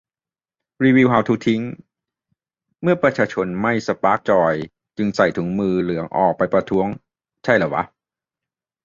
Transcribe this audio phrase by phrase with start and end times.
[0.83, 1.61] รีวิว ฮาวทูทิ้ง:
[2.81, 4.53] เมื่อประชาชนไม่ สปาร์คจอย
[4.97, 6.87] จึงใส่ถุงมือเหลืองออกไปประท้วง
[7.43, 7.83] ใช่เหรอวะ